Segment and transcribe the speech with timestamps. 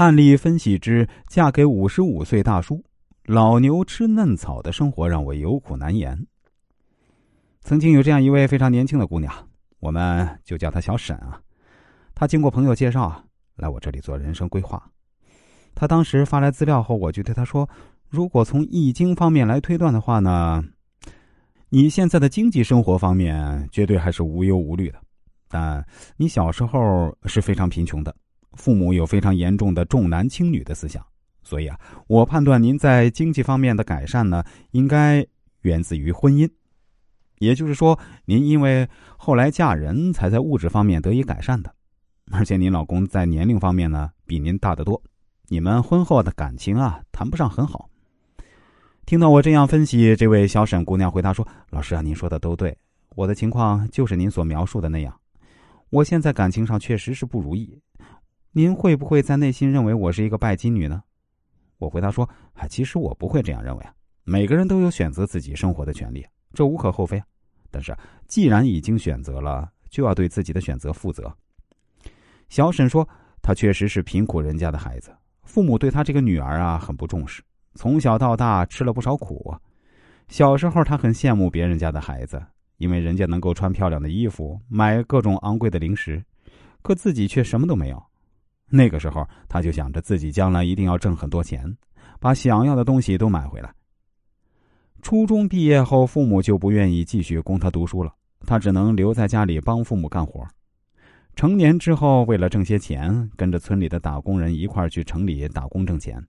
[0.00, 2.82] 案例分析之嫁给五十五岁大叔，
[3.26, 6.18] 老牛吃嫩草的生活让我有苦难言。
[7.60, 9.30] 曾经有这样一位非常年轻的姑娘，
[9.78, 11.38] 我们就叫她小沈啊。
[12.14, 13.22] 她经过朋友介绍啊
[13.56, 14.82] 来我这里做人生规划。
[15.74, 17.68] 她当时发来资料后，我就对她说
[18.08, 20.64] ：“如果从易经方面来推断的话呢，
[21.68, 24.98] 你现在的经济生活方面绝对还是无忧无虑的。
[25.46, 25.86] 但
[26.16, 28.16] 你小时候是非常贫穷的。”
[28.60, 31.02] 父母有非常严重的重男轻女的思想，
[31.42, 35.26] 所以啊，我判断您在经济方面的改善呢，应该
[35.62, 36.46] 源自于婚姻。
[37.38, 38.86] 也就是说，您因为
[39.16, 41.74] 后来嫁人，才在物质方面得以改善的。
[42.30, 45.02] 而且您老公在年龄方面呢，比您大得多，
[45.48, 47.88] 你们婚后的感情啊，谈不上很好。
[49.06, 52.76] 听到我这样分析，这位小沈姑娘回答说：“老师啊，您说的都对，
[53.16, 55.18] 我的情况就是您所描述的那样。
[55.88, 57.80] 我现在感情上确实是不如意。”
[58.52, 61.00] 您会不会在内心认为我是一个拜金女呢？
[61.78, 63.94] 我回答说：“啊，其实我不会这样认为啊。
[64.24, 67.22] 每个人都有选择自己生活的权利，这无可厚非。
[67.70, 71.32] 但是既然已经选择了，就要对自己的选择负责。”
[72.50, 73.08] 小沈说
[73.40, 77.44] ：“他确实是贫苦人家的孩子，父母对他这个女儿啊很不重视，
[77.76, 79.54] 从小到大吃了不少苦。
[80.26, 82.44] 小时候他很羡慕别人家的孩子，
[82.78, 86.24] 因为人家能够穿漂亮的衣服，买各种昂贵的零食，
[86.82, 88.02] 可自己却什么都没有。”
[88.70, 91.76] 那个时候，他就想着自己将来一定要挣很多钱，
[92.20, 93.74] 把想要的东西都买回来。
[95.02, 98.14] 初中毕业后，父母就不愿意继续供他读书了，
[98.46, 100.46] 他只能留在家里帮父母干活。
[101.34, 106.22] 成年之后，为了挣些钱，跟着村里的打工人一块去城里打工挣钱。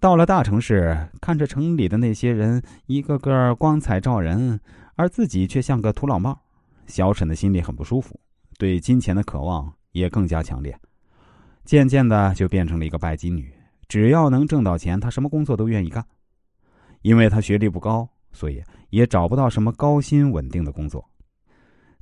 [0.00, 4.60] 到了大城市，看着城里的那些人一个个光彩照人，
[4.96, 6.40] 而自己却像个土老帽，
[6.86, 8.18] 小沈的心里很不舒服，
[8.58, 10.76] 对金钱的渴望也更加强烈。
[11.68, 13.52] 渐渐的就变成了一个拜金女，
[13.88, 16.02] 只要能挣到钱，她什么工作都愿意干。
[17.02, 21.04] 因为她学历不高，所以也找不到什么高薪稳定的工作。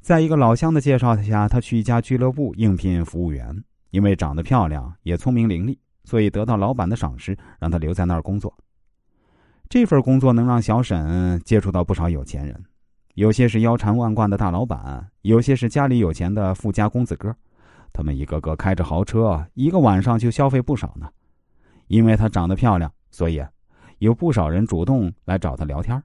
[0.00, 3.60] 在一个老乡的介绍下，她去一家俱乐部应聘服务员。
[3.90, 8.56] 因为长得漂亮，也聪明伶俐，所以得到老板的赏识，让她留在那儿工作。
[9.68, 12.64] 这份工作能让小沈接触到不少有钱人，
[13.14, 17.34] 有些是腰缠万贯的大老板，有些是家里有钱的富家公子哥。
[17.96, 21.08] 他们一个个开着豪车，一个晚上就消费不少呢。
[21.86, 23.42] 因为她长得漂亮，所以
[24.00, 26.02] 有不少人主动来找她聊天。